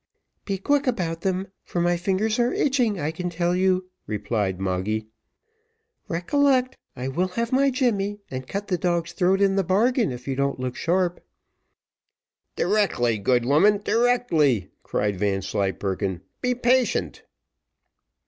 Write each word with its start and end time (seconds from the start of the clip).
"Be 0.45 0.57
quick 0.57 0.87
about 0.87 1.21
them, 1.21 1.49
for 1.63 1.79
my 1.79 1.95
fingers 1.95 2.39
are 2.39 2.51
itching, 2.51 2.99
I 2.99 3.11
can 3.11 3.29
tell 3.29 3.55
you," 3.55 3.91
replied 4.07 4.59
Moggy. 4.59 5.09
"Recollect, 6.07 6.75
I 6.95 7.07
will 7.07 7.27
have 7.27 7.51
my 7.51 7.69
Jemmy, 7.69 8.19
and 8.31 8.47
cut 8.47 8.67
the 8.67 8.79
dog's 8.79 9.11
throat 9.13 9.41
in 9.41 9.57
the 9.57 9.63
bargain 9.63 10.11
if 10.11 10.27
you 10.27 10.35
don't 10.35 10.59
look 10.59 10.75
sharp." 10.75 11.23
"Directly, 12.55 13.19
good 13.19 13.45
woman, 13.45 13.77
directly," 13.83 14.71
cried 14.81 15.17
Vanslyperken, 15.17 16.21
"be 16.41 16.55
patient." 16.55 17.21